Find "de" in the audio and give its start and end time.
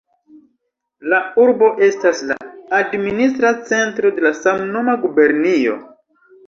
4.19-4.35